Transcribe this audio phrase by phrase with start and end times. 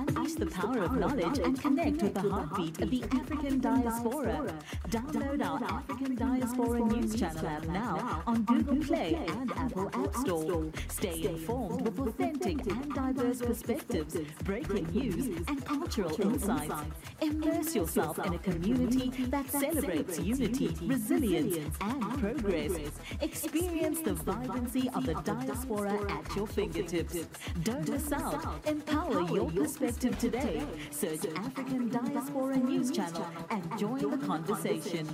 [0.00, 4.58] Unleash the power of knowledge and connect with the heartbeat of the African diaspora.
[4.88, 10.70] Download our African Diaspora News Channel app now on Google Play and Apple App Store.
[10.88, 16.74] Stay informed with authentic and diverse perspectives, breaking news, and cultural insights.
[17.20, 22.72] Immerse yourself in a community that celebrates unity, resilience, and progress.
[23.20, 27.26] Experience the vibrancy of the diaspora at your fingertips.
[27.64, 28.66] Don't miss out.
[28.66, 30.62] Empower your perspective today.
[30.90, 35.06] Search African Diaspora News Channel and join the conversation.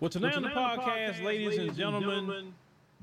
[0.00, 2.52] Well, tonight on the podcast, ladies and gentlemen,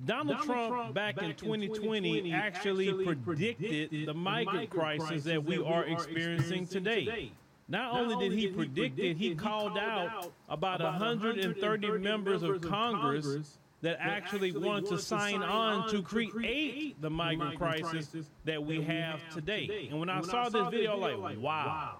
[0.06, 7.32] Donald Trump back in 2020 actually predicted the migrant crisis that we are experiencing today.
[7.68, 13.98] Not only did he predict it, he called out about 130 members of Congress that
[14.00, 18.10] actually wanted to sign on to create the migrant crisis
[18.46, 19.88] that we have today.
[19.90, 21.98] And when I saw this video, like, wow.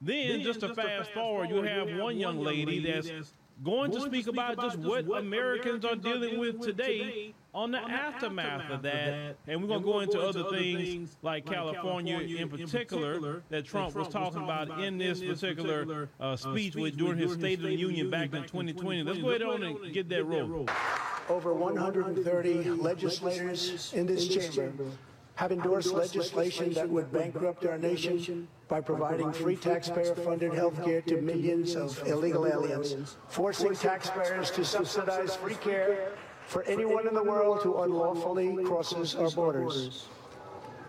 [0.00, 4.60] Then, just to fast forward, you have one young lady that's going to speak about
[4.60, 9.36] just what Americans are dealing with today on the aftermath of that.
[9.46, 14.08] And we're going to go into other things like California in particular that Trump was
[14.08, 18.34] talking about in this particular uh, speech with, during his State of the Union back
[18.34, 19.02] in 2020.
[19.02, 20.66] Let's go ahead on and get that roll.
[21.28, 24.72] Over 130 legislators in this chamber
[25.36, 31.20] have endorsed legislation that would bankrupt our nation by providing free taxpayer-funded health care to
[31.20, 36.12] millions of illegal aliens, forcing taxpayers to subsidize free care
[36.46, 40.08] for anyone in the world who unlawfully crosses our borders.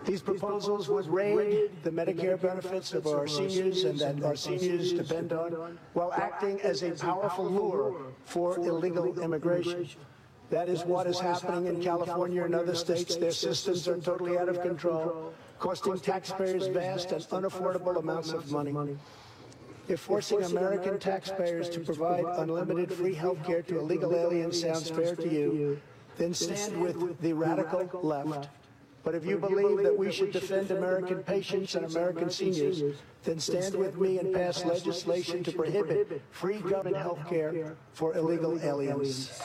[0.04, 5.32] These proposals would raid the Medicare benefits of our seniors and that our seniors depend
[5.32, 9.88] on, while acting as a powerful lure for illegal immigration.
[10.50, 13.16] That is what is happening in California and other states.
[13.16, 18.96] Their systems are totally out of control, costing taxpayers vast and unaffordable amounts of money.
[19.88, 25.14] If forcing American taxpayers to provide unlimited free health care to illegal aliens sounds fair
[25.14, 25.80] to you,
[26.16, 28.48] then stand with the radical left.
[29.02, 32.82] But if you believe that we should defend American patients and American seniors,
[33.24, 38.58] then stand with me and pass legislation to prohibit free government health care for illegal
[38.62, 39.38] aliens.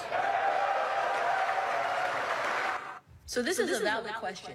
[3.30, 4.54] So this is a valid question.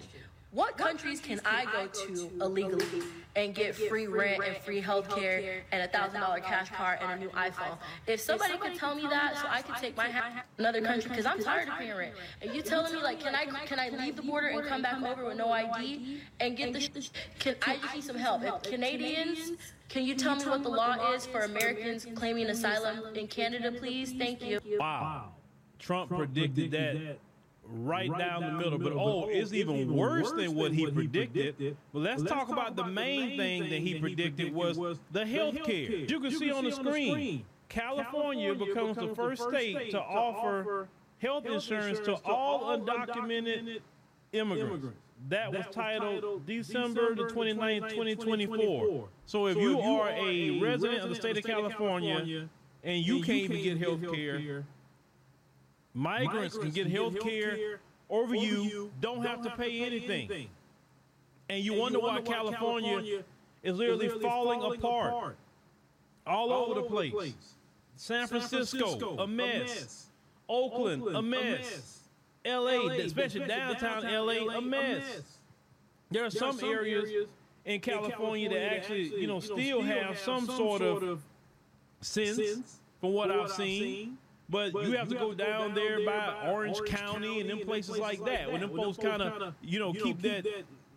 [0.51, 3.05] What countries can I go to illegally
[3.37, 7.13] and get free rent and free health care and a thousand dollar cash card and
[7.13, 7.79] a new iPhone?
[8.09, 11.25] If somebody could tell me that so I could take my ha- another country, because
[11.25, 12.15] I'm tired of paying rent.
[12.43, 15.01] And you telling me like, can I can I leave the border and come back
[15.01, 17.09] over with no ID and get the?
[17.39, 18.43] Can I just need some help?
[18.43, 19.53] If Canadians,
[19.89, 24.13] can you tell me what the law is for Americans claiming asylum in Canada, please?
[24.19, 24.59] Thank you.
[24.81, 25.29] Wow.
[25.79, 27.19] Trump predicted that
[27.69, 28.79] right down the middle.
[28.79, 31.77] But oh, oh, it's even worse than what he predicted.
[31.93, 34.79] But let's talk about the main thing that he predicted was
[35.13, 35.91] the health care.
[35.91, 40.89] You can see on the screen, California becomes the first state to offer
[41.19, 43.81] health insurance to all undocumented
[44.33, 44.87] immigrants.
[45.29, 49.09] That was titled December the 29th, 2024.
[49.27, 52.49] So if you are a resident of the state of California
[52.83, 54.65] and you can't even get health care,
[55.95, 60.49] migrants can get health care over you, don't have to pay anything.
[61.49, 63.23] And you wonder why California
[63.63, 65.37] is literally falling apart
[66.27, 67.25] all over the place.
[67.97, 70.07] San Francisco, a mess.
[70.49, 72.01] Oakland, a mess.
[72.45, 75.23] LA, especially downtown LA, a mess.
[76.11, 77.11] There are some areas
[77.65, 81.23] in California that actually, you know, still have some sort of
[82.01, 84.19] sense from what I've seen.
[84.55, 88.53] But you have to go down there by Orange County and them places like that,
[88.53, 90.47] when them folks kind of, you know, keep that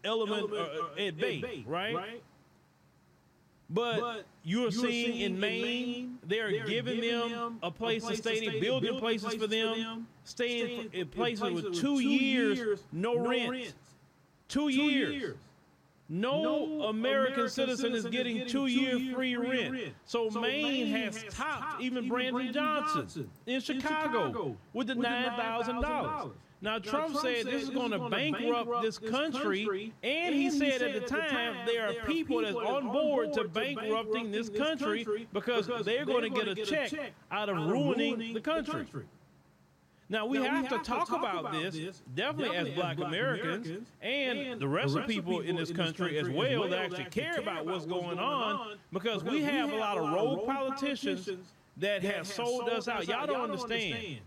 [0.04, 1.96] element uh, at bay, right?
[1.96, 2.24] right?
[3.68, 9.34] But you're seeing in Maine, they're giving them a place to stay, they're building places
[9.34, 13.74] for them, staying in places with two years, no rent.
[14.50, 15.34] Two years.
[16.10, 19.94] No American citizen is getting two year free rent.
[20.06, 26.32] So Maine has topped even Brandon Johnson in Chicago with the $9,000.
[26.60, 31.08] Now, Trump said this is going to bankrupt this country, and he said at the
[31.08, 36.30] time there are people that's on board to bankrupting this country because they're going to
[36.30, 38.88] get a check out of ruining the country.
[40.10, 42.72] Now we, now, have, we have, to talk, talk about, about this, this definitely, definitely
[42.72, 46.18] as black, black Americans, Americans and, the rest, the rest of people in this country,
[46.18, 49.98] as well, well that actually care about what's going on because we have a lot
[49.98, 51.30] of rogue politicians
[51.76, 53.08] that have sold us out.
[53.08, 54.20] Y'all don't understand.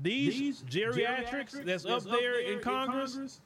[0.00, 3.40] These geriatrics that's up there in Congress,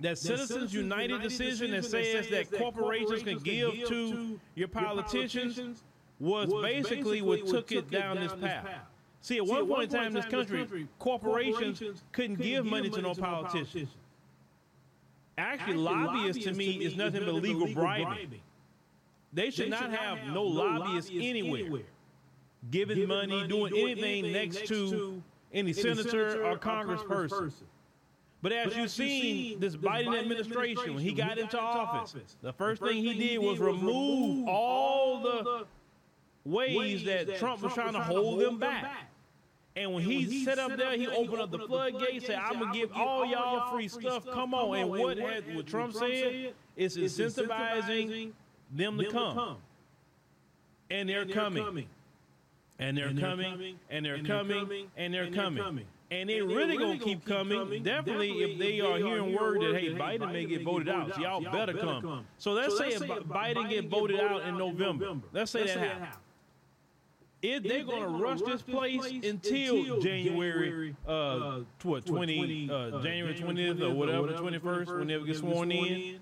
[0.00, 5.82] that Citizens United decision that says that corporations can give to your politicians
[6.20, 8.66] was basically what took it down this path.
[9.20, 11.82] See, at one point in time in this country, corporations
[12.12, 13.88] couldn't give money to no politicians.
[15.36, 18.40] Actually, lobbyists to me is nothing but legal bribing.
[19.32, 21.82] They should not have no lobbyists anywhere
[22.70, 25.22] giving money, doing anything next to
[25.52, 27.52] any senator or congressperson.
[28.40, 33.02] But as you've seen, this Biden administration, when he got into office, the first thing
[33.02, 35.66] he did was remove all the
[36.44, 39.07] ways that Trump was trying to hold them back.
[39.78, 42.78] And when he set up there, he opened up the floodgates, said, I'm going to
[42.78, 44.26] give all y'all free stuff.
[44.26, 44.76] Come on.
[44.76, 48.32] And what, had, what Trump said is incentivizing
[48.72, 49.58] them to come.
[50.90, 51.86] And they're coming.
[52.80, 53.78] And they're coming.
[53.88, 54.88] And they're coming.
[54.96, 55.86] And they're coming.
[56.10, 57.82] And they're really gonna keep coming.
[57.82, 61.42] Definitely, if they are hearing word that hey, Biden may get voted out, so y'all
[61.42, 62.24] better come.
[62.38, 65.16] So let's say if Biden get voted out in November.
[65.32, 66.16] Let's say that happens.
[67.40, 73.80] If they're going to rush this place until January, uh, what, 20, uh, January 20th
[73.80, 76.18] or whatever, 21st, whenever get sworn in,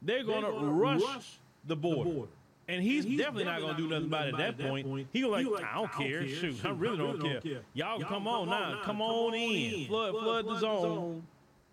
[0.00, 2.28] they're going to rush the border.
[2.68, 4.86] And he's, he's definitely, definitely, not going to do nothing about it at that point.
[4.86, 5.08] point.
[5.10, 6.28] He was like, I don't care.
[6.28, 7.62] Shoot, I really don't care.
[7.72, 8.80] Y'all come on now.
[8.84, 9.86] Come on in.
[9.86, 11.22] Flood, flood the zone.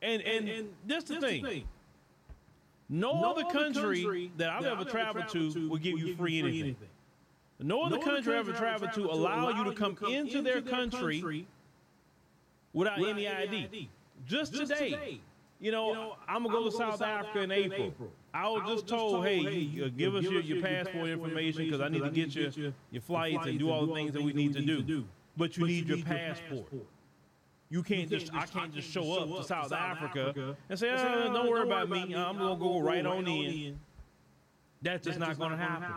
[0.02, 1.66] And, and, and this the thing.
[2.88, 6.76] No other country that I've ever traveled to will give you free anything.
[7.60, 11.48] No other country I've ever traveled to allow you to come into their country
[12.74, 13.90] without any ID.
[14.28, 15.20] Just today,
[15.60, 17.94] you know, I'm going to go to South Africa in April.
[18.34, 21.88] I was just told, hey, you, uh, give us your, your passport information because I
[21.88, 24.62] need to get your, your flights and do all the things that we need to
[24.62, 25.06] do.
[25.38, 26.68] But you need your passport.
[27.70, 31.50] You can't just, I can't just show up to South Africa and say, oh, don't
[31.50, 32.14] worry about me.
[32.14, 33.80] I'm going to go right on in.
[34.82, 35.94] That's just not going to happen.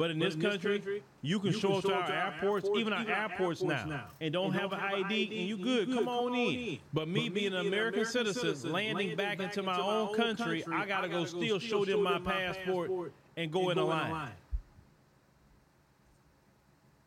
[0.00, 2.64] But in but this in country, country, you can you show up to our, airports,
[2.64, 5.58] airports, even our airports, airports now, and don't, and have an ID, ID, and you
[5.58, 5.88] good.
[5.88, 5.94] good.
[5.94, 6.78] Come, on in.
[6.94, 10.62] But me but being an American, American citizen, landing back, back into my own country,
[10.62, 14.30] country I gotta go still show them my passport and go in a line.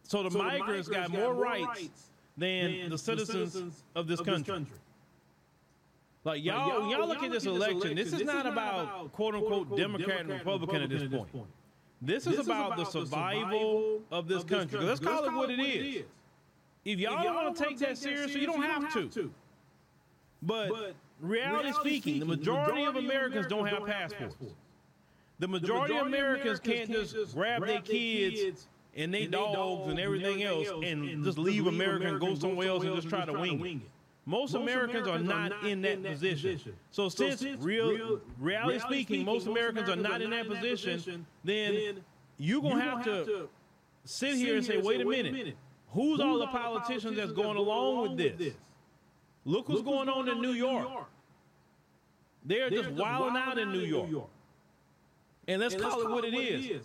[0.04, 4.68] So the migrants got more rights than the citizens of this country.
[6.24, 7.95] Like y'all, y'all look at this election.
[7.95, 11.48] This is not about quote unquote Democrat and Republican at this point.
[12.05, 14.79] This, this is, about, about the survival of this, of this country.
[14.79, 14.79] country.
[14.89, 15.95] Let's, Let's call, it what it is.
[15.97, 16.03] is.
[16.83, 19.31] If y'all, if y'all don't want to take that seriously, you don't have, have to.
[20.41, 24.35] But, but reality, reality speaking, the majority, majority of Americans, Americans don't have passports.
[24.35, 24.55] passports.
[25.39, 30.67] The majority, of Americans can't just grab their kids and their dogs and everything else
[30.83, 33.93] and just leave America and go somewhere else and just try to wing it.
[34.25, 36.51] Most, most Americans, Americans, are not, in that, in that position.
[36.53, 36.73] position.
[36.91, 40.29] So, so since, since real, real, reality speaking, speaking, most Americans, Americans are not in
[40.29, 42.03] that, position, position, then, then
[42.37, 43.49] you're going to have to
[44.05, 45.57] sit here and say, wait a minute, minute.
[45.89, 48.37] who's all the politicians that's going along with this?
[48.37, 48.53] this?
[49.45, 50.87] Look what's Look going, on, in New York.
[50.87, 51.09] York.
[52.45, 54.09] They're, They're just wilding out in New York.
[54.09, 54.29] York.
[55.49, 56.81] And let's, and call, let's it what it is.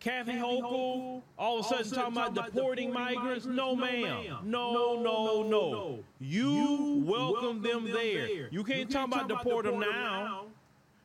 [0.00, 3.44] Kathy Hochul, all of a sudden talking about deporting migrants.
[3.44, 4.38] No, ma'am.
[4.44, 5.98] No, no, no.
[6.18, 8.48] You welcome them there.
[8.50, 10.46] You can't talk about deport them now.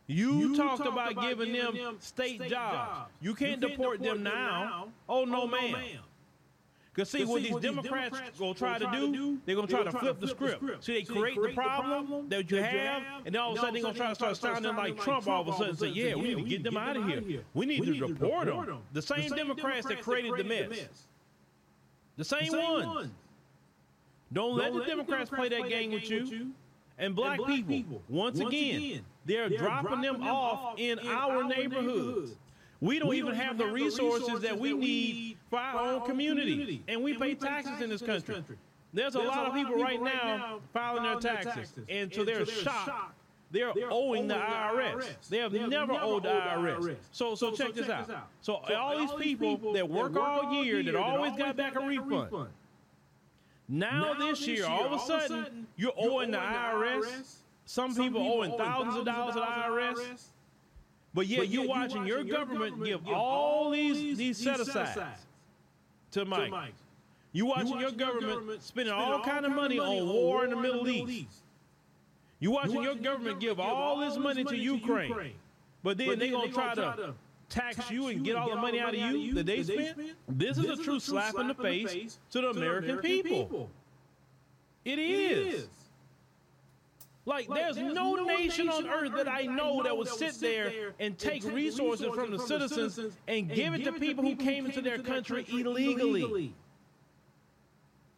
[0.08, 3.12] You talked about giving them state jobs.
[3.22, 4.88] You can't deport them now.
[5.10, 5.76] Oh, no, oh, ma'am.
[6.96, 9.84] Because see, what these Democrats, Democrats going to try to do, they're going to try
[9.84, 10.82] to flip the script.
[10.82, 13.84] See, they create the problem that you have, and then all of a sudden they're
[13.84, 16.34] going to try to start sounding like Trump all of a sudden say, yeah, we
[16.34, 17.44] need to get them out of here.
[17.54, 18.80] We need to deport them.
[18.94, 21.08] The same Democrats that created the mess.
[22.16, 23.12] The same ones.
[24.32, 26.52] Don't let the Democrats play that game with you.
[26.98, 32.38] And black people, once again, they're dropping them off in our neighborhoods.
[32.82, 36.06] We don't we even don't have, the resources, resources that we need for our, own
[36.06, 36.52] community.
[36.52, 36.84] community.
[36.88, 38.36] And we and pay, we pay taxes, taxes in this country.
[38.36, 38.58] country.
[38.94, 41.54] There's, There's a, lot, lot of people, people right now filing their taxes.
[41.54, 41.84] taxes.
[41.90, 42.86] And so they're, shocked.
[42.86, 43.16] shocked.
[43.52, 44.96] They're, they're owing the IRS.
[44.96, 45.30] IRS.
[45.30, 46.78] They have, they have never, never owed the IRS.
[46.78, 46.96] IRS.
[47.12, 48.10] So, so, so, check, so this, check out.
[48.10, 48.28] out.
[48.42, 51.80] So, so all these people, people that work all year that always got back a
[51.80, 52.50] refund.
[53.68, 57.36] now this year, all of a sudden, you're owing the IRS.
[57.66, 60.26] Some people owing thousands of dollars to the IRS.
[61.16, 65.00] But yeah, but you're, watching, your, government, government give all these, these set asides
[66.12, 66.52] to Mike.
[67.32, 70.44] You're watching, you're watching your, government your government spending all kind of money on war
[70.44, 71.10] in the Middle East.
[71.10, 71.44] East.
[72.40, 75.08] You're watching, watching your government give all this money to Ukraine.
[75.08, 75.34] Ukraine.
[75.84, 77.14] But then, then they're going to try to
[77.48, 79.98] tax you and get all the money out of you that they spent.
[80.28, 83.70] This is a true slap in the face to the American people.
[84.84, 85.68] It is.
[87.28, 91.44] Like, there's no nation on earth that I know that would sit there and take
[91.44, 96.54] resources from the citizens and give it to people who came into their country illegally.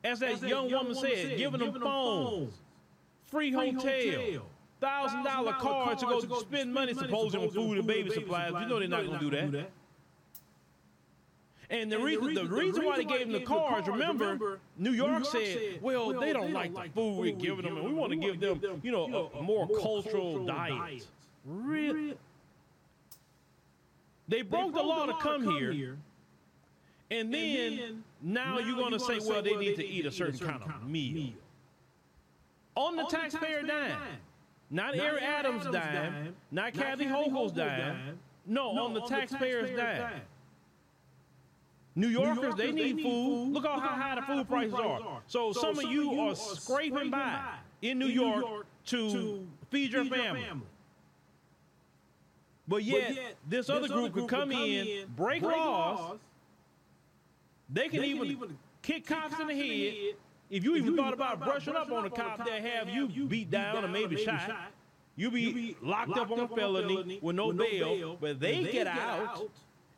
[0.04, 2.54] As that young woman said, giving them phones,
[3.26, 4.46] free hotel,
[4.80, 8.54] thousand dollar card to go spend money, supposing on food and baby supplies.
[8.60, 9.72] You know they're not going to do that.
[11.70, 15.80] And the, reason, the reason why they gave them the cards, remember, New York said,
[15.82, 18.62] well, they don't like the food we're giving them, and we want to give them,
[18.84, 21.06] you know, a, more cultural diet.
[21.46, 22.18] Really?
[24.30, 25.98] They broke the law to come here,
[27.12, 30.64] and then now you're going to say, well, they need to eat a certain kind
[30.64, 31.34] of meal.
[32.76, 33.98] On the taxpayer dime.
[34.70, 38.20] Not Eric Adams' dime, not Kathy Hochul's dime.
[38.46, 40.22] No, on the taxpayer's dime.
[41.98, 43.54] New Yorkers, they need food.
[43.54, 45.20] Look how high the food prices are.
[45.25, 47.42] So some of you are scraping by
[47.82, 50.46] in New York to feed your family.
[52.68, 53.18] But yet,
[53.50, 56.20] this other group could come in, break laws.
[57.70, 60.16] They can even kick cops in the head.
[60.51, 63.84] If you even thought about brushing up on a cop that have you beat down
[63.84, 64.72] or maybe shot,
[65.16, 69.50] you be locked up on a felony with no bail, but they get out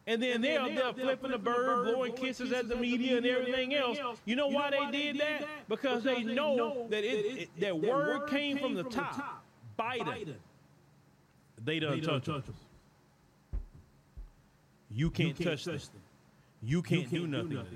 [0.10, 3.76] and then they're up there flipping the bird, blowing kisses at the media and everything
[3.76, 4.00] else.
[4.26, 5.46] You know why they did that?
[5.68, 9.46] Because they know that it, it that word came from the top.
[9.78, 10.34] Biden.
[11.64, 12.44] They done touch us.
[14.90, 15.80] You can't touch them.
[16.64, 17.68] You can't do nothing to them.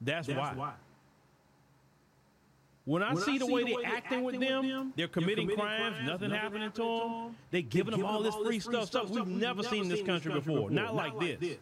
[0.00, 0.74] That's why.
[2.86, 5.58] When I, when see I the way they're acting with them, them, they're committing, committing
[5.58, 7.36] crimes, crimes, nothing, nothing happening to them.
[7.50, 10.70] They giving them all this free stuff, stuff we've never seen in this country before.
[10.70, 11.40] Not, like, this.
[11.40, 11.56] this.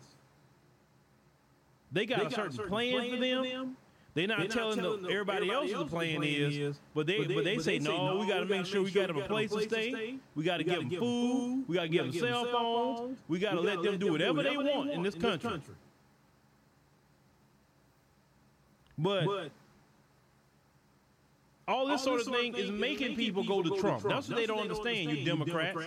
[1.93, 3.77] They got they a certain, certain plan, for them.
[4.13, 7.19] They're not, they're telling, telling the, everybody, else what the plan is, is, but they
[7.19, 9.09] but they, but they, but say, no, no, we got to make sure we got
[9.09, 10.17] them a place to stay.
[10.35, 11.65] We got to give them food.
[11.67, 13.19] We got to give them cell phones.
[13.29, 15.61] We got to let them do whatever they want in this country.
[18.99, 19.51] But
[21.67, 24.01] all this, All sort, of thing is making people go to Trump.
[24.01, 24.03] Trump.
[24.03, 25.79] That's what they don't understand, you Democrats.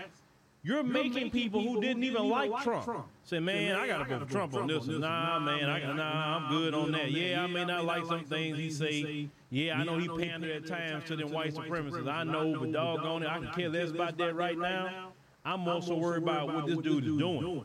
[0.64, 4.34] You're, making people who didn't even like Trump, say, man, I got to vote for
[4.34, 4.86] Trump on this.
[4.86, 7.12] Nah, man, I, nah, I'm good on that.
[7.12, 9.30] Yeah, I may not like some things he say.
[9.50, 12.12] Yeah, I know he pandered at times to them white supremacists.
[12.12, 15.14] I know, but doggone it, I can care less about that right now.
[15.46, 17.64] I'm also worried about what this dude is doing.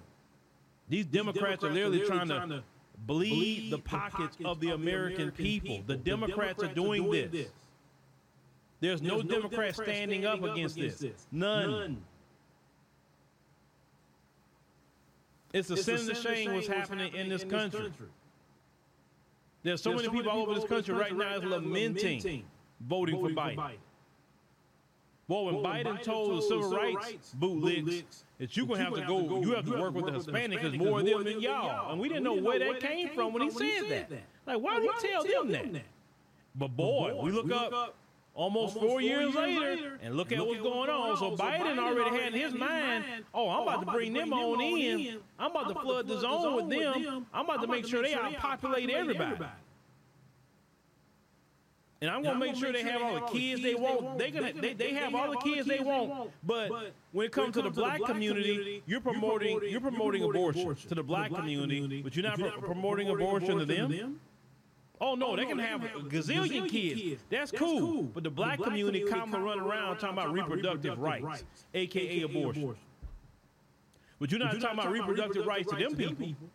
[0.88, 2.62] These Democrats are literally trying to
[3.06, 5.82] bleed the pockets of the American people.
[5.86, 7.48] The Democrats are doing this.
[8.82, 11.12] There's, There's no, no Democrat standing, standing up, against, against this.
[11.12, 11.26] this.
[11.30, 11.70] None.
[11.70, 11.96] None.
[15.52, 17.78] It's a it's sin and shame what's happening in this, in country.
[17.78, 18.06] this country.
[19.62, 22.44] There's so, There's many, so people all over this country, right now is lamenting, voting,
[22.80, 23.56] voting for Biden.
[23.56, 23.72] Biden.
[25.28, 28.94] Well, when, well, Biden, Biden told the civil rights bootlicks that you're going to have
[28.94, 31.92] to go, you have to work with the Hispanic because more of them than y'all.
[31.92, 34.22] And we didn't know where that came from when he said that.
[34.44, 35.82] Like, why did he tell them that?
[36.56, 37.94] But boy, we look up
[38.34, 40.88] Almost, Almost four, four years, years later, later, and look, look at what's at going,
[40.88, 41.16] on.
[41.18, 43.92] So, so Biden, Biden already had in his mind, oh, I'm, oh, about, I'm to
[43.92, 45.00] bring, them on in.
[45.00, 45.18] in.
[45.38, 47.02] I'm about I'm to flood the zone, with them.
[47.02, 47.26] them.
[47.34, 49.32] I'm about I'm to make sure they outpopulate everybody.
[49.32, 49.50] everybody.
[52.00, 54.18] And I'm gonna make sure they have all the kids they want.
[54.18, 56.32] They gonna they, they have all the kids they want.
[56.42, 61.02] But when it comes to the black community, you're promoting you're promoting abortion to the
[61.02, 64.18] black community, but you're not promoting abortion to them.
[65.04, 67.00] Oh no, oh, they, no, can they, have, have a gazillion, gazillion kids.
[67.00, 67.22] kids.
[67.28, 67.80] That's, That's cool.
[67.80, 68.02] cool.
[68.04, 71.44] But the black, the black community, community commonly run around talking about reproductive, rights, rights,
[71.74, 72.62] aka, abortion.
[72.62, 72.82] abortion.
[74.20, 76.14] But you're not, you're talking, not about reproductive, rights, to them people.
[76.14, 76.48] people.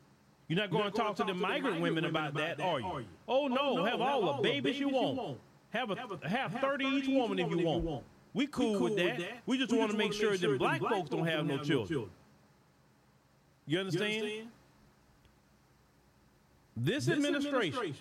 [0.48, 3.06] You're not going to talk, to the migrant women about that, are you?
[3.28, 5.38] Oh no, oh, no have all the babies you want.
[5.72, 8.06] Have a have 30 each woman if you want.
[8.34, 9.20] We cool with that.
[9.46, 12.10] We just want to make sure that black folks don't have no children.
[13.66, 14.48] You understand?
[16.78, 17.96] This administration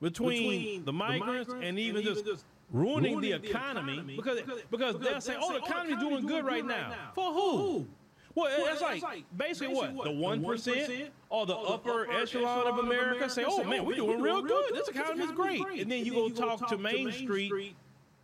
[0.00, 3.96] between, between the, migrants the migrants and even, and even just ruining, ruining the, economy,
[3.96, 6.92] the economy because, because, because they're saying, oh, the oh, economy's doing good right now.
[7.14, 7.86] For who?
[8.34, 10.04] Well, well that's, like, like basically, basically what?
[10.04, 14.20] The 1% or the upper, upper echelon of America, say, oh, man, oh, we're doing
[14.20, 14.72] real good.
[14.74, 15.62] This economy's great.
[15.62, 15.82] great.
[15.82, 17.74] And then you, go, talk, to Main Street,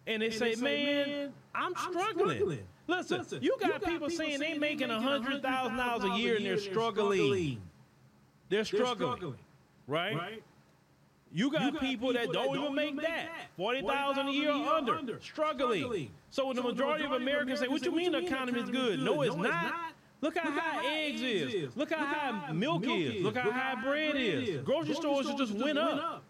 [0.07, 2.37] and they, say, man, I'm struggling.
[2.37, 2.67] struggling.
[2.89, 6.47] Listen, Listen, you got, you got people, people saying they're making $100,000 a year and
[6.47, 7.61] they're struggling.
[8.49, 9.35] They're struggling.
[9.89, 10.15] Right?
[10.15, 10.43] right?
[11.37, 13.29] You got, you got people, people, that don't, that don't even make that.
[13.59, 16.11] 40,000 a year or under, under, struggling.
[16.31, 19.01] So when the majority of Americans say, what you mean the economy is good?
[19.01, 19.93] No, it's not.
[20.23, 21.77] Look how high eggs is.
[21.77, 23.23] Look how high milk is.
[23.23, 24.63] Look how high bread is.
[24.65, 26.25] Grocery stores just went up.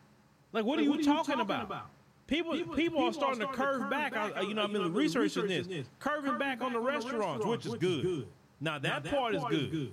[0.52, 1.88] Like, what are you talking about?
[2.26, 4.16] People, people, are starting to curve back.
[4.16, 5.68] I, uh, you know, I've been researching this,
[6.00, 8.26] curving back on the restaurants, which is good.
[8.60, 9.92] Now that part is good.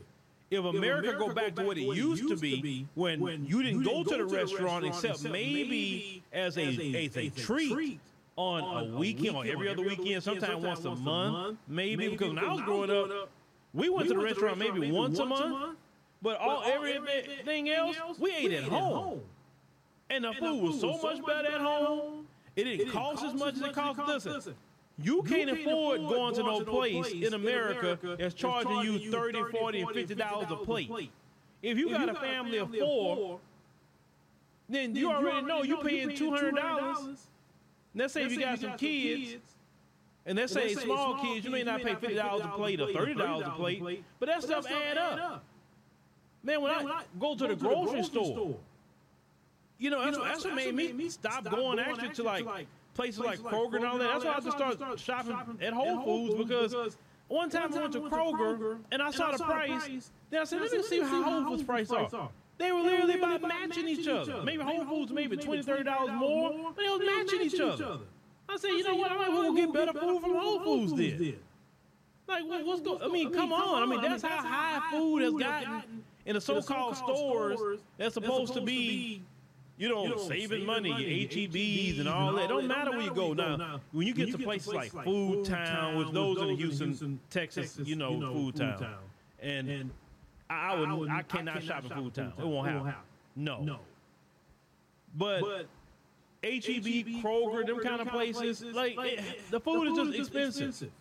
[0.53, 4.17] If America go back to what it used to be, when you didn't go to
[4.17, 6.67] the restaurant except maybe as a
[7.05, 7.99] as a treat
[8.35, 12.51] on a weekend or every other weekend, sometimes once a month, maybe because when I
[12.53, 13.29] was growing up,
[13.73, 15.77] we went to the restaurant maybe once a month,
[16.21, 19.21] but all everything else we ate at home,
[20.11, 22.27] and the food was so much better at home.
[22.55, 24.25] It didn't cost as much as it costs.
[24.25, 24.53] Listen,
[24.99, 29.89] you can't afford going to no place in America that's charging you 30, 40, and
[29.91, 31.11] 50 dollars a plate.
[31.61, 33.39] If you got a family of four,
[34.69, 37.17] then you already know you're paying $200.
[37.95, 39.41] Let's say if you got some kids,
[40.25, 43.49] and let's say small kids, you may not pay $50 a plate or $30 a
[43.51, 45.43] plate, but that stuff add up.
[46.43, 48.55] Man, when I go to the grocery store,
[49.77, 52.45] you know, that's, that's what made me stop going actually to like
[52.93, 54.09] places like Kroger and all that.
[54.13, 56.97] That's why I just started shopping at Whole Foods because
[57.27, 60.11] one time I went to Kroger and I saw the price.
[60.29, 62.29] Then I said, let me see how Whole Foods price are.
[62.57, 64.43] They were literally about matching each other.
[64.43, 67.99] Maybe Whole Foods maybe $20, $30 more, but they was matching each other.
[68.47, 69.11] I said, you know what?
[69.11, 71.37] I might well get better food from Whole Foods then.
[72.27, 73.01] Like, what's going?
[73.01, 73.83] I mean, come on.
[73.83, 77.59] I mean, that's how high food has gotten in the so-called stores
[77.97, 79.21] that's supposed to be
[79.83, 82.45] you know, you know saving, saving money, money HEBs and all that.
[82.45, 83.81] It don't matter where you go now.
[83.91, 88.17] When you get to places like Food Town, which those in Houston, Texas, you know,
[88.21, 88.95] Food Town,
[89.41, 89.91] and
[90.49, 92.31] I would, I cannot shop in Food Town.
[92.37, 92.93] It won't happen.
[93.35, 93.61] No.
[93.61, 93.79] No.
[95.15, 95.67] But
[96.43, 99.21] HEB, Kroger, them kind of places, like eh, eh,
[99.51, 100.91] the food is just expensive.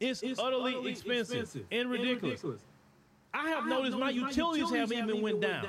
[0.00, 2.42] It's utterly expensive and ridiculous.
[3.34, 5.66] I have noticed my utilities have even went down.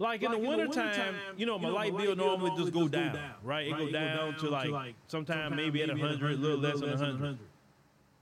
[0.00, 2.88] Like, like in the wintertime, you know, my you know, light bill normally just go
[2.88, 3.66] down, down, right?
[3.66, 3.80] It right?
[3.80, 7.38] go down, down to like, like sometime maybe at 100, a little less than 100.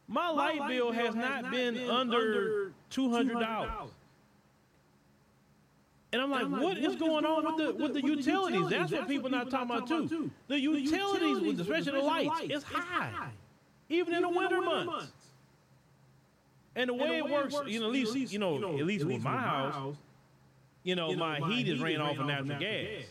[0.09, 3.91] My, light bill has not been under $200.
[6.11, 8.05] And I'm like, I'm like what, what is going on with the with the, with
[8.05, 8.27] utilities?
[8.27, 8.71] utilities?
[8.71, 10.09] That's, That's what people not talking about too.
[10.09, 10.31] too.
[10.49, 13.31] The utilities, especially the lights, is high,
[13.89, 14.87] even, in the winter months.
[14.91, 15.13] months.
[16.75, 18.85] And the way, and the way it works, you know, at least you know, at
[18.85, 19.97] least with my house
[20.89, 22.89] you know, you know my, my heat is ran off of natural, natural gas.
[23.01, 23.05] gas.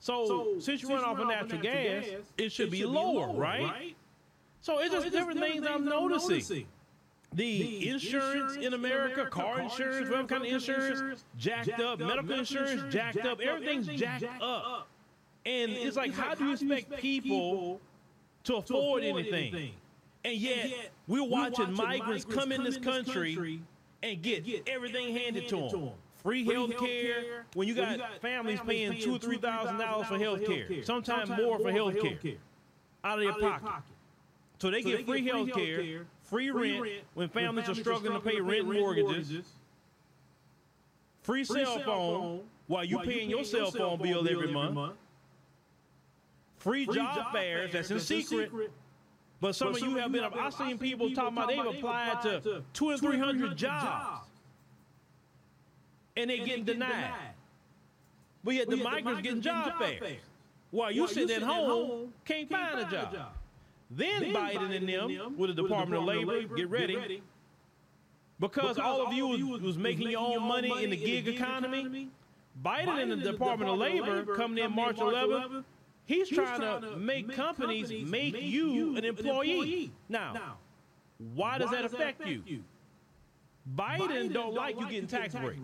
[0.00, 3.26] So, so, since you run off of natural, natural gas, gas, it should, be, lower,
[3.28, 3.62] lower right?
[3.62, 3.96] right?
[4.60, 6.30] So it's so just different, different things, I'm noticing.
[6.30, 6.66] noticing.
[7.32, 11.80] The, the insurance, insurance in America, America car insurance, whatever kind of insurance, jacked, jacked
[11.80, 14.88] up, medical insurance, insurance jacked, up, everything's jacked, jacked up.
[15.44, 17.80] And, and it's like, it's how like, do you expect people
[18.44, 19.54] to afford, anything?
[19.54, 19.72] anything?
[20.24, 23.60] And yet, and yet we're watching, watching migrants come in this country, country
[24.02, 25.90] and get, get everything handed to them
[26.26, 28.60] free health care when you got, you got families, families
[28.90, 32.34] paying two or three thousand dollars for health care, sometimes more for health care.
[33.04, 33.82] out of their pocket.
[34.58, 38.66] So they get free health care, free rent when families are struggling to pay rent
[38.66, 39.44] and mortgages,
[41.22, 44.94] free cell phone while you paying your cell phone bill every month,
[46.58, 48.50] free job fairs that's in secret.
[49.38, 52.90] But some of you have been, I've seen people talking about they've applied to two
[52.90, 54.15] and three hundred jobs
[56.16, 56.90] and they getting denied.
[56.90, 57.12] denied.
[58.44, 60.18] But yet the, migrants, getting job fairs.
[60.70, 63.16] While you sitting at home, can't, find, a job.
[63.90, 67.22] Then, Biden and them, with the Department, of Labor, get ready.
[68.38, 72.10] Because, all of you was, was making your own money in the gig economy,
[72.64, 75.64] Biden and the Department of Labor coming in March 11th,
[76.04, 79.90] he's trying to make companies make you an employee.
[80.08, 80.56] Now,
[81.34, 82.42] why does that affect you?
[83.74, 85.58] Biden don't like you getting tax breaks.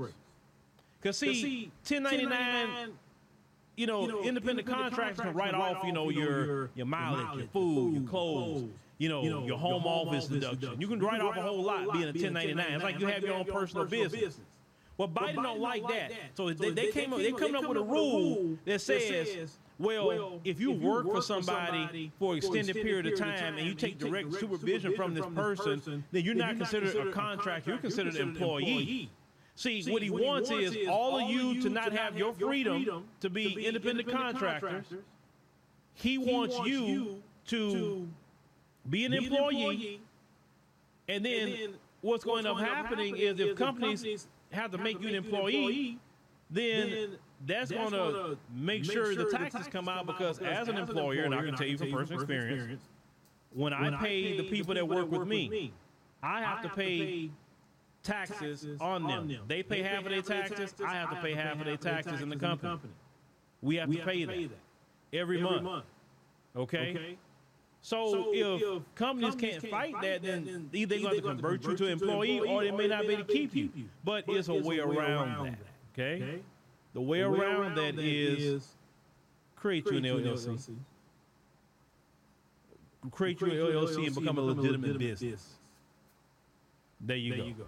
[1.03, 2.93] Because see, 1099,
[3.77, 7.47] you know, you know independent, contractors can write off, you know, your your mileage, your
[7.49, 8.65] food, your clothes,
[8.99, 10.81] you know, your home office deduction.
[10.81, 12.73] You can write off a whole lot being a 1099.
[12.73, 14.39] It's like you have your own personal business.
[14.99, 16.13] Well, Biden don't like that.
[16.35, 20.61] So they, they came up, they coming up with a rule that says, well, if
[20.61, 24.95] you work for somebody for an extended period of time and you take direct supervision
[24.95, 27.71] from this person, then you're not considered a contractor.
[27.71, 29.11] You're considered an employee.
[29.55, 32.17] See, See what, he, what wants, he wants is, all of you to not have
[32.17, 34.71] your freedom, freedom to, be to be independent, independent contractors.
[34.71, 35.05] contractors.
[35.95, 38.09] He, he wants, wants you to
[38.89, 39.63] be an employee.
[39.63, 40.01] employee.
[41.09, 44.79] And then, and then what's going to end up happening is if companies have to
[44.79, 45.99] make you an employee,
[46.51, 51.25] then that's, that's going to make sure the taxes come out because as an employer,
[51.25, 52.83] and I can tell you from personal experience,
[53.53, 55.73] when I pay the people that work with me,
[56.23, 57.31] I have to pay
[58.03, 59.29] taxes, on, them.
[59.29, 59.43] them.
[59.47, 60.59] They pay they half pay of their taxes.
[60.59, 60.87] taxes.
[60.87, 62.71] I have to pay half of their taxes in the company.
[62.71, 62.93] company.
[63.61, 64.51] We have we to have pay, to pay that.
[65.13, 65.19] that.
[65.19, 65.85] every, month.
[66.57, 67.17] Okay?
[67.81, 72.41] So, if, companies can't fight that, then either they're going to convert you to employee
[72.41, 73.71] or they may not be able to keep you.
[74.05, 75.59] But it's a way around that.
[75.93, 76.41] Okay?
[76.95, 78.69] The way around that is
[79.57, 80.75] create you an LLC.
[83.11, 85.55] Create you an LLC and become a legitimate business.
[87.01, 87.65] There you go.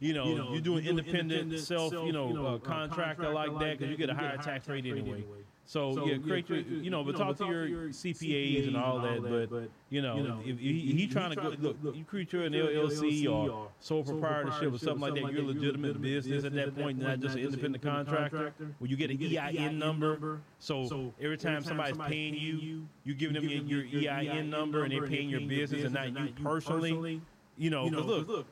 [0.00, 4.10] You know, you're doing independent self, you know, uh, contractor like that because you get
[4.10, 5.24] a higher tax rate anyway.
[5.64, 9.22] So, so yeah, create your, you know, but talk to your CPAs and all that.
[9.48, 13.30] But you know, if he, he trying to go, look, you create your an LLC
[13.30, 15.32] or sole proprietorship or something like that.
[15.32, 18.52] You're a legitimate business at that point, not just an independent contractor.
[18.78, 20.40] Where you get an EIN number.
[20.58, 25.28] So every time somebody's paying you, you're giving them your, EIN number and they're paying
[25.30, 27.20] your business and not you personally.
[27.56, 28.46] You know, because look,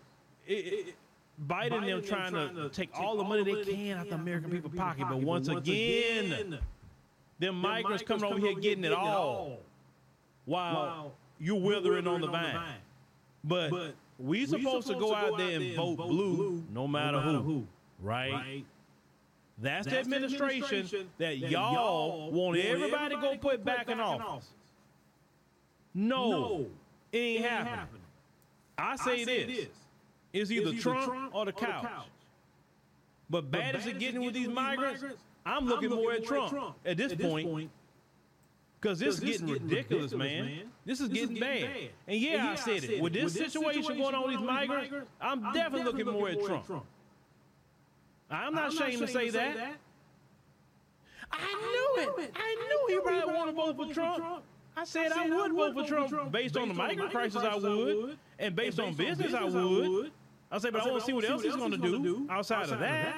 [0.51, 0.95] it, it,
[1.47, 4.51] Biden, Biden them trying, trying to take all the money they can out the American
[4.51, 6.59] people's pocket, but once again
[7.39, 9.59] them migrants coming over here getting it all
[10.45, 12.59] while you're withering on the vine.
[13.45, 17.67] But we supposed to go out there and vote blue no matter who,
[18.03, 18.65] right?
[19.59, 24.49] That's the administration that y'all want everybody to go put back in office.
[25.95, 26.67] No,
[27.13, 28.01] it ain't happening.
[28.79, 29.69] I say this.
[30.33, 31.87] It's either Trump or the couch.
[33.29, 35.03] But bad as it getting with these migrants,
[35.47, 37.71] I'm looking, I'm looking more at Trump, Trump at this, at this point.
[38.81, 40.61] Because this, is getting, ridiculous, ridiculous, man.
[40.87, 41.73] This is this getting, is getting bad.
[41.75, 41.91] bad.
[42.09, 43.03] And yeah, and yeah I, said I said it.
[43.03, 45.85] With this, with this situation, situation going on with these migrants, migrants I'm, I'm definitely
[45.85, 46.67] looking, looking more at Trump.
[46.67, 46.85] Trump.
[48.31, 49.57] I'm not ashamed, to say, that.
[51.33, 52.33] I knew it.
[52.35, 54.43] I knew he probably want to vote for Trump.
[54.77, 57.43] I said I would vote for Trump based on the migrant crisis.
[57.43, 60.11] I would, and based on business, I would.
[60.51, 62.81] I say, but I want to see what else he's going to do outside of
[62.81, 63.15] that.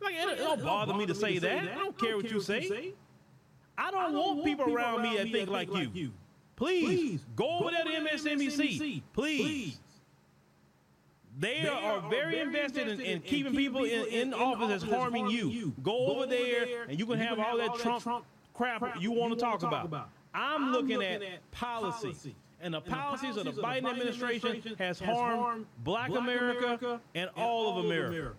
[0.00, 1.58] Like, it, it don't bother me to say that.
[1.58, 2.92] I don't care what you say.
[3.76, 6.12] I don't want people around me that think like you.
[6.56, 9.02] Please, go over there to MSNBC.
[9.12, 9.78] Please.
[11.38, 15.28] They, they are, are very invested in, in keeping people in, in office that's harming
[15.28, 15.72] you.
[15.84, 19.62] Go over there and you can have all that Trump crap you want to talk
[19.62, 20.10] about.
[20.34, 22.34] I'm looking at policy.
[22.60, 28.32] And the policies of the Biden administration has harmed black America and all of America.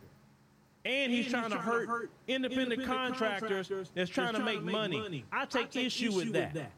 [0.86, 4.40] And he's, and trying, he's to hurt, hurt independent, independent contractors, contractors that's trying, to
[4.40, 5.00] make, money.
[5.00, 5.26] money.
[5.32, 6.54] I take, take issue, with that.
[6.54, 6.72] that.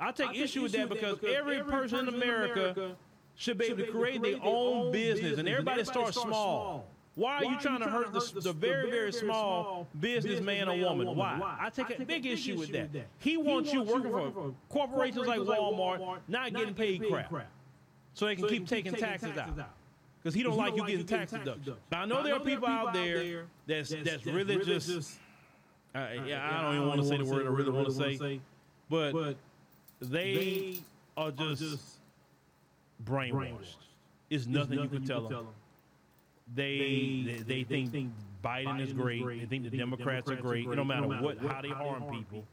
[0.00, 2.96] I take, I take issue with that because, because every person in America, America
[3.34, 6.86] should be able to create their own business, and everybody starts small.
[7.16, 11.16] Why are you trying to hurt the, the very, very small businessman or woman?
[11.16, 11.56] Why?
[11.58, 12.90] I take a big issue with that.
[13.18, 17.32] He wants you working for corporations like Walmart, not getting paid crap,
[18.14, 19.58] so they can keep taking taxes out
[20.22, 21.76] because he don't he like don't you like getting tax deductions.
[21.88, 24.88] But I know, there are people out there that's that's, really just.
[24.88, 25.18] just
[25.94, 28.40] uh, yeah, I don't even want to say the word I really want to say,
[28.90, 29.36] but
[30.00, 30.80] they
[31.16, 31.80] are just
[33.04, 33.76] brainwashed.
[34.28, 35.46] It's nothing you can tell them.
[36.54, 38.12] They they think
[38.44, 39.24] Biden is great.
[39.40, 40.68] They think the Democrats are great.
[40.68, 42.44] No matter what, how they harm people,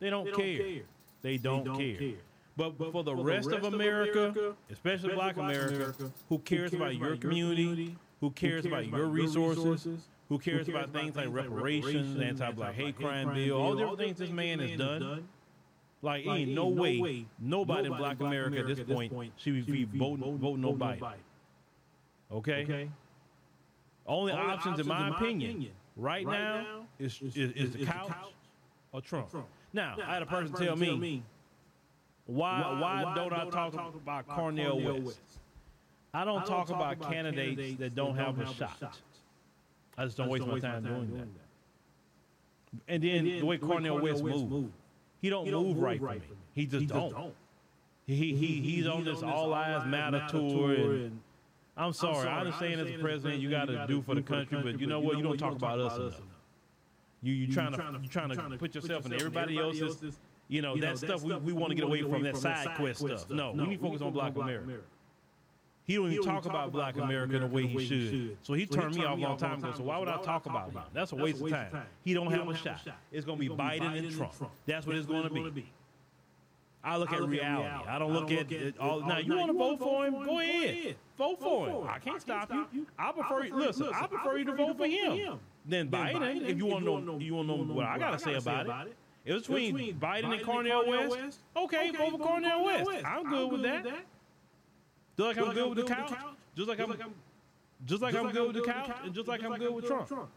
[0.00, 0.82] they don't care.
[1.22, 2.14] They don't care.
[2.56, 5.74] But, but for the for rest, the rest of, America, America especially, black, black America,
[5.74, 9.08] America, who cares, who cares about, your community, community who cares, cares about, about your
[9.08, 13.74] resources, resources who cares, who cares about, things like reparations, anti-black hate crime bill, all
[13.74, 15.26] different things this man has done.
[16.00, 20.60] Like, ain't no way nobody in black America at this point should be voting, voting
[20.60, 21.02] nobody.
[22.30, 22.88] Okay?
[24.06, 28.12] Only options, in my opinion, right now is is the couch
[28.92, 29.28] or Trump.
[29.72, 31.22] Now, I had a person tell me,
[32.26, 35.02] why, why, why, why don't, don't I talk, talk about Cornel West?
[35.02, 35.18] West?
[36.12, 38.78] I don't, I don't talk, talk, about, candidates, candidates that don't, have, have, a shot.
[38.78, 38.98] shot.
[39.98, 41.18] I just don't, waste, my time, doing, that.
[41.18, 41.28] that.
[42.86, 44.72] And then, and then the way Cornel, West, West moves,
[45.20, 46.38] he don't, he don't move, right, right for me.
[46.54, 47.10] He just, don't.
[47.10, 47.34] don't.
[48.06, 50.74] He, he, he, he's, on this All Lives Matter tour.
[50.74, 51.20] And,
[51.76, 54.22] I'm sorry, I'm sorry, I understand as a president you got to do for the
[54.22, 55.16] country, but you know what?
[55.16, 56.20] You don't talk about us enough.
[57.22, 60.16] You you trying to you trying to put yourself in everybody else's
[60.48, 63.30] you know, that, stuff, we, we want to get away from, that side quest stuff.
[63.30, 64.64] No, we need to focus on Black America.
[64.64, 64.84] America.
[65.86, 68.36] He don't even talk, about Black America, the way he should.
[68.42, 69.72] So he turned me off a long time ago.
[69.76, 70.82] So why would I talk about him?
[70.92, 71.82] That's a waste of time.
[72.04, 72.80] He don't have a shot.
[73.12, 74.32] It's going to be Biden and Trump.
[74.66, 75.70] That's what it's going to be.
[76.84, 77.88] I look, at, reality.
[77.88, 79.00] I don't look, at, all.
[79.00, 80.22] Now you want to vote for him?
[80.24, 80.96] Go ahead.
[81.16, 81.88] Vote for him.
[81.88, 82.86] I can't stop you.
[82.98, 83.44] I prefer.
[83.54, 86.46] Listen, I prefer you to vote for him than Biden.
[86.46, 88.86] If you want to know, you want to know what I got to say about
[88.86, 88.94] it.
[89.24, 91.22] It was between, between Biden, Biden and Cornel, Cornel West.
[91.22, 91.38] West.
[91.56, 92.86] Okay, okay vote for Cornel, Cornel West.
[92.86, 93.06] West.
[93.06, 93.84] I'm, good, with that.
[93.84, 94.04] that.
[95.16, 96.12] Just like, I'm, good with the couch.
[96.54, 96.94] Just like I'm,
[97.86, 100.28] just like I'm, good with the couch, and just like I'm good with Trump.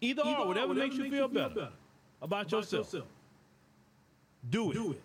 [0.00, 1.68] Either or, whatever makes you feel better.
[2.20, 2.92] about yourself.
[4.50, 4.74] Do it.
[4.74, 5.02] Do it.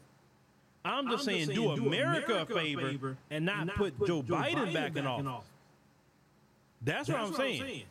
[0.85, 5.45] I'm just saying, do America a favor and not put Joe Biden back in office.
[6.81, 7.83] That's what I'm saying.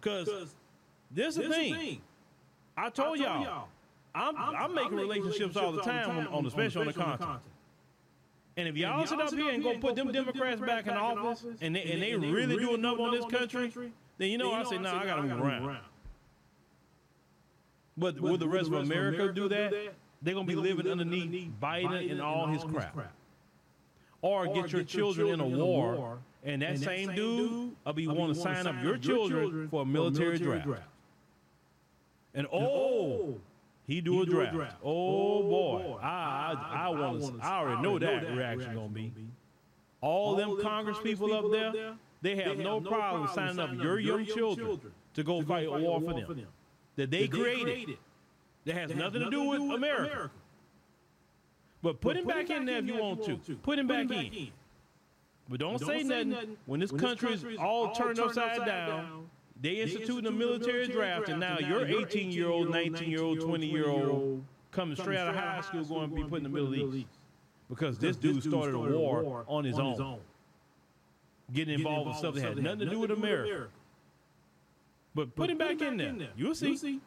[0.00, 0.54] Because
[1.10, 2.00] this is the thing.
[2.76, 3.68] I told y'all,
[4.14, 7.40] I'm, I'm making relationships all the time, on, the special on the continent.
[8.56, 11.74] And if y'all sit up here and go put them Democrats back in office, and
[11.74, 13.72] they, and they really do enough on this country,
[14.18, 15.78] then you know I say, no, I got to move around.
[17.96, 19.94] But will the rest of America do that?
[20.24, 22.96] They're going to be living underneath Biden and all his crap.
[24.22, 28.40] Or get your children in a war, and that same dude will be wanting to
[28.40, 30.66] sign up your children for a military draft.
[32.36, 33.40] And oh, oh,
[33.86, 34.76] he do a draft.
[34.82, 37.46] Oh, oh boy, I I, I want to.
[37.46, 39.12] I already know that reaction gonna be.
[40.00, 44.80] All them Congress people up there, they have no problem signing up your young children
[45.12, 46.46] to go fight a war for them
[46.96, 47.98] that they created.
[48.64, 50.30] That has nothing to do with America.
[51.82, 53.36] But put him back in there if you want to.
[53.56, 54.48] Put him back in.
[55.48, 59.28] But don't say nothing when this country is all turned upside down.
[59.60, 63.66] They instituting a military draft, and now your 18 year old, 19 year old, 20
[63.66, 66.74] year old coming straight out of high school going to be put in the Middle
[66.74, 67.06] East
[67.68, 70.18] because this dude started a war on his own,
[71.52, 73.68] getting involved with stuff that had nothing to do with America.
[75.14, 76.14] But put him back in there.
[76.36, 77.00] You'll see.